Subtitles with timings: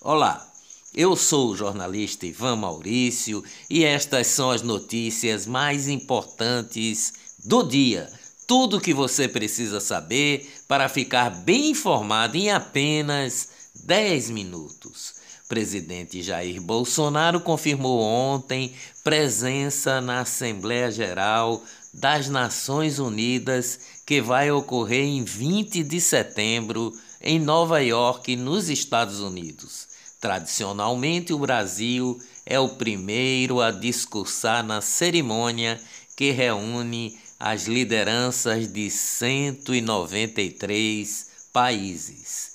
[0.00, 0.48] Olá,
[0.94, 7.12] eu sou o jornalista Ivan Maurício e estas são as notícias mais importantes
[7.44, 8.10] do dia.
[8.46, 13.48] Tudo o que você precisa saber para ficar bem informado em apenas
[13.84, 15.14] 10 minutos.
[15.48, 21.62] Presidente Jair Bolsonaro confirmou ontem presença na Assembleia Geral
[21.92, 29.20] das Nações Unidas, que vai ocorrer em 20 de setembro em Nova York, nos Estados
[29.20, 29.88] Unidos.
[30.20, 35.78] Tradicionalmente, o Brasil é o primeiro a discursar na cerimônia
[36.16, 42.52] que reúne as lideranças de 193 países.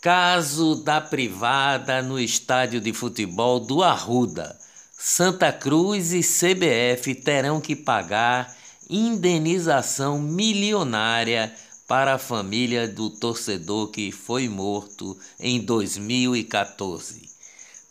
[0.00, 4.58] Caso da privada no estádio de futebol do Arruda.
[4.96, 8.56] Santa Cruz e CBF terão que pagar
[8.88, 11.54] indenização milionária
[11.86, 17.28] para a família do torcedor que foi morto em 2014.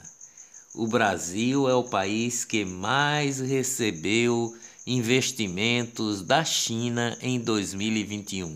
[0.75, 4.55] O Brasil é o país que mais recebeu
[4.85, 8.55] investimentos da China em 2021.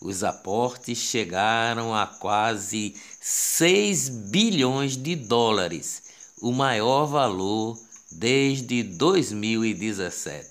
[0.00, 6.02] Os aportes chegaram a quase 6 bilhões de dólares,
[6.42, 7.78] o maior valor
[8.14, 10.46] desde 2017.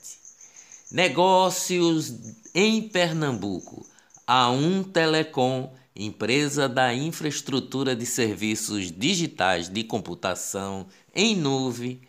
[0.91, 2.13] Negócios
[2.53, 3.87] em Pernambuco.
[4.27, 12.01] A Um Telecom, empresa da infraestrutura de serviços digitais de computação em nuvem,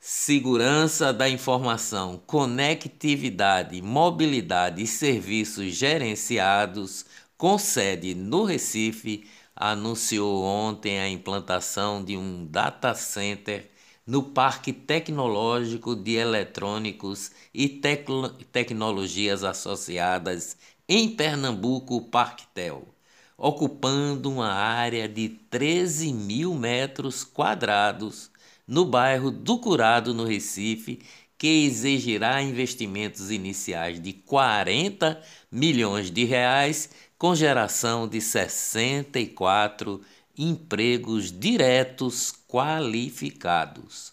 [0.00, 7.04] segurança da informação, conectividade, mobilidade e serviços gerenciados,
[7.36, 13.70] com sede no Recife, anunciou ontem a implantação de um data center
[14.08, 20.56] no Parque Tecnológico de Eletrônicos e Tecno Tecnologias Associadas
[20.88, 22.88] em Pernambuco, Parquetel,
[23.36, 28.30] ocupando uma área de 13 mil metros quadrados
[28.66, 31.00] no bairro do Curado, no Recife,
[31.36, 35.22] que exigirá investimentos iniciais de 40
[35.52, 36.88] milhões de reais,
[37.18, 40.00] com geração de 64
[40.38, 44.12] empregos diretos qualificados.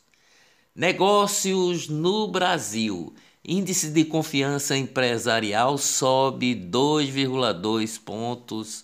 [0.76, 3.14] Negócios no Brasil.
[3.48, 8.84] Índice de confiança empresarial sobe 2,2 pontos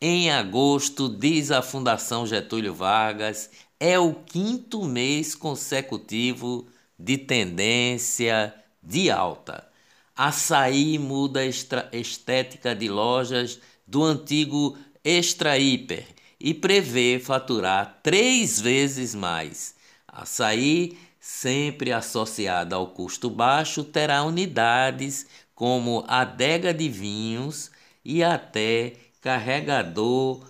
[0.00, 6.66] Em agosto, diz a Fundação Getúlio Vargas, é o quinto mês consecutivo
[6.98, 9.68] de tendência de alta.
[10.16, 19.14] Açaí muda a estética de lojas do antigo Extra Hiper e prevê faturar três vezes
[19.14, 19.74] mais.
[20.06, 27.70] Açaí, sempre associada ao custo baixo, terá unidades como adega de vinhos
[28.04, 30.46] e até carregador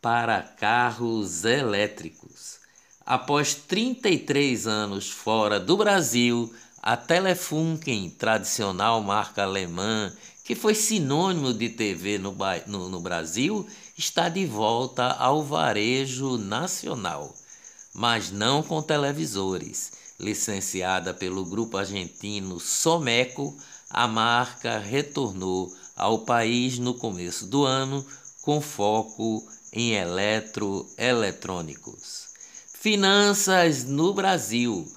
[0.00, 2.58] para carros elétricos.
[3.04, 6.52] Após 33 anos fora do Brasil,
[6.82, 10.12] a Telefunken, tradicional marca alemã,
[10.44, 13.66] que foi sinônimo de TV no, no, no Brasil,
[14.00, 17.34] está de volta ao varejo nacional,
[17.92, 19.92] mas não com televisores.
[20.18, 23.54] Licenciada pelo grupo argentino Someco,
[23.90, 28.02] a marca retornou ao país no começo do ano
[28.40, 32.30] com foco em eletroeletrônicos.
[32.72, 34.90] Finanças no Brasil.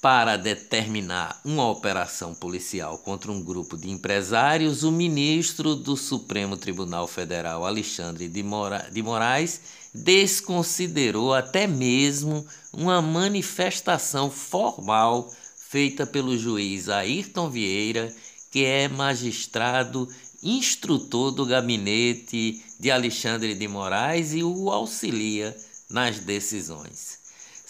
[0.00, 7.06] para determinar uma operação policial contra um grupo de empresários, o ministro do Supremo Tribunal
[7.06, 9.60] Federal, Alexandre de, Mora de Moraes,
[9.94, 15.30] desconsiderou até mesmo uma manifestação formal
[15.68, 18.14] feita pelo juiz Ayrton Vieira,
[18.50, 20.08] que é magistrado
[20.42, 25.54] instrutor do gabinete de Alexandre de Moraes e o auxilia
[25.90, 27.19] nas decisões.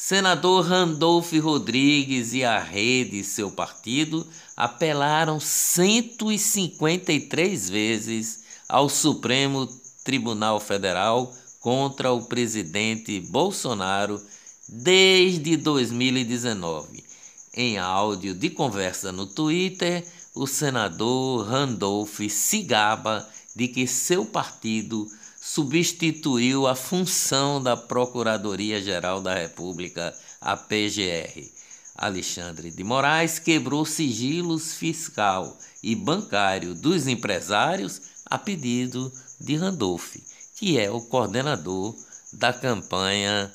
[0.02, 4.26] Senador Randolph Rodrigues e a rede, seu partido,
[4.56, 9.68] apelaram 153 vezes ao Supremo
[10.02, 11.30] Tribunal Federal
[11.60, 14.18] contra o presidente Bolsonaro
[14.66, 17.04] desde 2019.
[17.52, 20.02] Em áudio de conversa no Twitter,
[20.34, 25.06] o senador Randolph se gaba de que seu partido
[25.40, 31.50] substituiu a função da Procuradoria-Geral da República, a PGR.
[31.96, 40.16] Alexandre de Moraes quebrou sigilos fiscal e bancário dos empresários a pedido de Randolph,
[40.56, 41.94] que é o coordenador
[42.32, 43.50] da campanha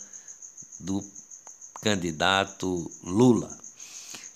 [0.79, 1.03] do
[1.81, 3.49] candidato Lula.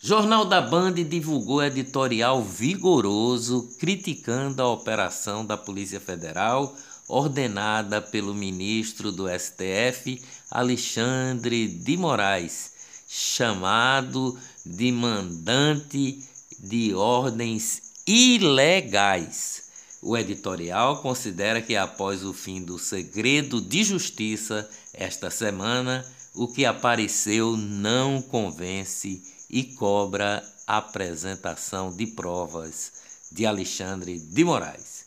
[0.02, 6.74] Jornal da Band divulgou editorial vigoroso criticando a operação da Polícia Federal
[7.10, 12.72] ordenada pelo ministro do STF, Alexandre de Moraes,
[13.08, 16.24] chamado de mandante
[16.60, 19.64] de ordens ilegais.
[20.02, 26.66] O editorial considera que após o fim do segredo de justiça esta semana, o que
[26.66, 32.92] apareceu não convence e cobra a apresentação de provas
[33.32, 34.99] de Alexandre de Moraes.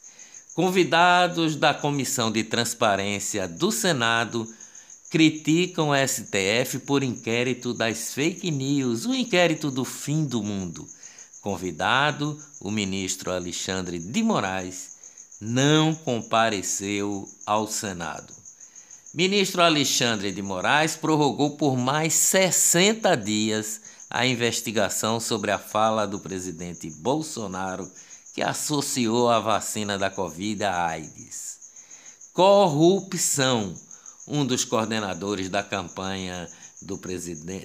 [0.55, 4.47] Convidados da Comissão de Transparência do Senado
[5.09, 10.87] criticam o STF por inquérito das fake news, o inquérito do fim do mundo.
[11.41, 14.93] Convidado, o ministro Alexandre de Moraes
[15.41, 18.35] não compareceu ao Senado.
[19.15, 23.81] Ministro Alexandre de Moraes prorrogou por mais 60 dias
[24.11, 27.91] a investigação sobre a fala do presidente Bolsonaro
[28.33, 31.59] que associou a vacina da Covid à AIDS.
[32.33, 33.75] Corrupção.
[34.27, 36.49] Um dos coordenadores da campanha
[36.81, 36.99] do,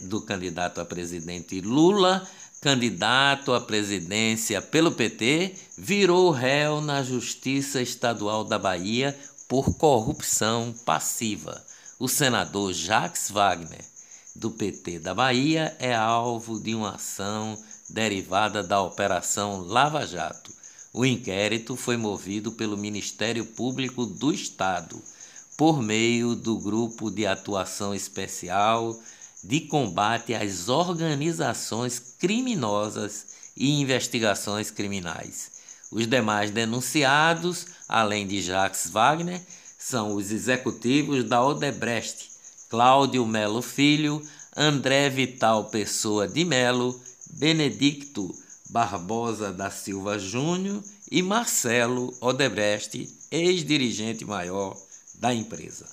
[0.04, 2.28] do candidato a presidente Lula,
[2.62, 11.64] candidato à presidência pelo PT, virou réu na Justiça Estadual da Bahia por corrupção passiva.
[12.00, 13.86] O senador Jacques Wagner
[14.36, 17.58] do PT da Bahia é alvo de uma ação
[17.90, 20.57] derivada da Operação Lava Jato.
[20.98, 25.00] O inquérito foi movido pelo Ministério Público do Estado,
[25.56, 29.00] por meio do Grupo de Atuação Especial
[29.44, 35.52] de Combate às Organizações Criminosas e Investigações Criminais.
[35.92, 39.40] Os demais denunciados, além de Jacques Wagner,
[39.78, 42.28] são os executivos da Odebrecht,
[42.70, 44.20] Cláudio Melo Filho,
[44.56, 47.00] André Vital Pessoa de Melo,
[47.34, 48.34] Benedicto
[48.70, 54.78] Barbosa da Silva Júnior e Marcelo Odebrecht, ex-dirigente maior
[55.16, 55.88] da empresa.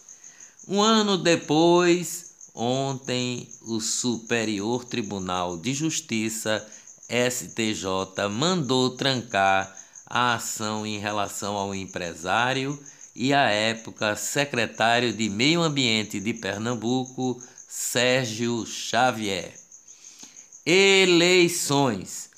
[0.67, 6.67] Um ano depois, ontem, o Superior Tribunal de Justiça,
[7.09, 9.77] STJ, mandou trancar
[10.07, 12.79] a ação em relação ao empresário
[13.15, 19.55] e à época secretário de Meio Ambiente de Pernambuco, Sérgio Xavier.
[20.67, 22.34] Eleições.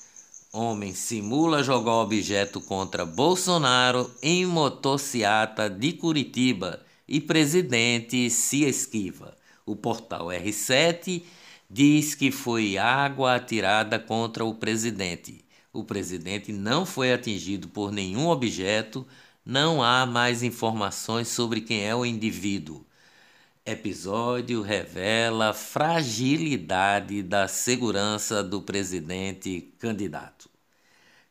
[0.56, 9.36] Homem simula jogar objeto contra Bolsonaro em motociata de Curitiba e presidente se esquiva.
[9.66, 11.22] O portal R7
[11.68, 15.44] diz que foi água atirada contra o presidente.
[15.74, 19.06] O presidente não foi atingido por nenhum objeto,
[19.44, 22.85] não há mais informações sobre quem é o indivíduo.
[23.68, 30.48] Episódio revela fragilidade da segurança do presidente candidato.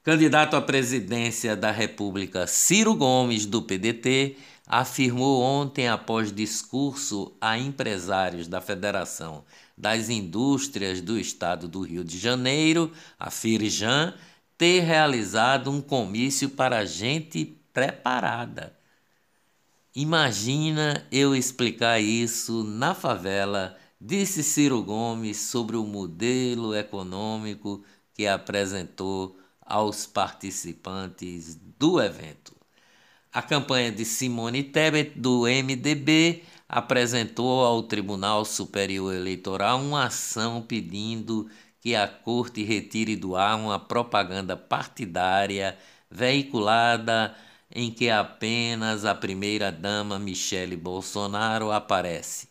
[0.04, 4.36] Candidato à presidência da República Ciro Gomes, do PDT,
[4.68, 9.46] afirmou ontem, após discurso a empresários da Federação
[9.78, 14.14] das Indústrias do Estado do Rio de Janeiro, a Firjan,
[14.58, 18.76] ter realizado um comício para gente preparada.
[19.96, 27.82] Imagina eu explicar isso na favela, disse Ciro Gomes sobre o modelo econômico
[28.14, 32.54] que apresentou aos participantes do evento.
[33.32, 41.50] A campanha de Simone Tebet, do MDB, apresentou ao Tribunal Superior Eleitoral uma ação pedindo
[41.80, 45.78] que a Corte retire do ar uma propaganda partidária
[46.12, 47.34] veiculada
[47.72, 52.48] em que apenas a primeira-dama Michele Bolsonaro aparece.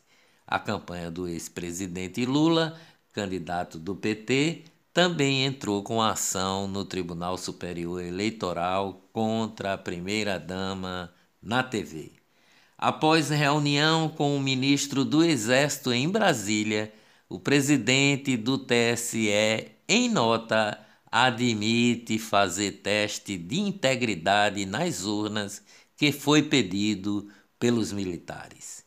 [0.47, 2.79] A campanha do ex-presidente Lula,
[3.13, 11.63] candidato do PT, também entrou com ação no Tribunal Superior Eleitoral contra a primeira-dama na
[11.63, 12.13] TV.
[12.79, 16.93] Após reunião com o ministro do Exército em Brasília,
[17.29, 20.84] o presidente do TSE, em nota,
[21.17, 25.63] admite fazer teste de integridade nas urnas
[25.97, 28.85] que foi pedido pelos militares.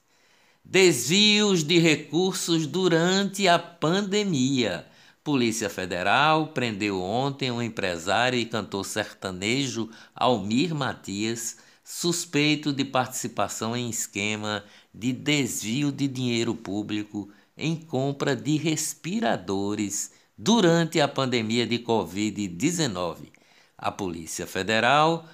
[0.61, 4.85] Desvios de recursos durante a pandemia.
[5.23, 13.89] Polícia Federal prendeu ontem um empresário e cantor sertanejo Almir Matias, suspeito de participação em
[13.89, 23.31] esquema de desvio de dinheiro público em compra de respiradores Durante a pandemia de Covid-19,
[23.75, 25.27] a Polícia Federal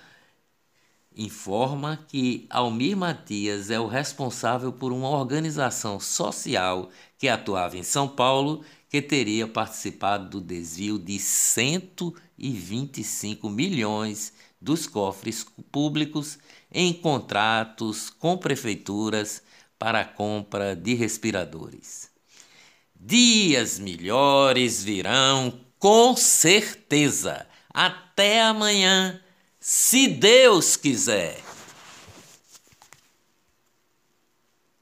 [1.14, 8.08] informa que Almir Matias é o responsável por uma organização social que atuava em São
[8.08, 14.32] Paulo que teria participado do desvio de 125 milhões
[14.62, 16.40] dos cofres públicos
[16.72, 19.44] em contratos com prefeituras
[19.78, 22.13] para a compra de respiradores.
[23.06, 27.46] Dias melhores virão, com certeza.
[27.74, 29.20] Até amanhã,
[29.60, 31.38] se Deus quiser.